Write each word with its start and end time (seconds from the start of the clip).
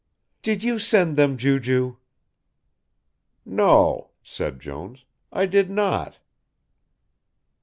"Did 0.41 0.63
you 0.63 0.79
send 0.79 1.15
them, 1.15 1.37
Ju 1.37 1.59
ju?" 1.59 1.99
"No," 3.45 4.09
said 4.23 4.59
Jones. 4.59 5.05
"I 5.31 5.45
did 5.45 5.69
not." 5.69 6.17